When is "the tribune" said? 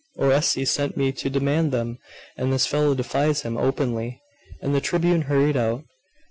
4.73-5.21